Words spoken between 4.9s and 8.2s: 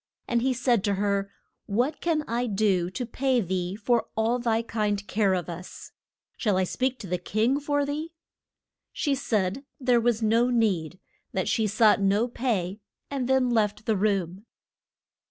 care of us? Shall I speak to the king for thee?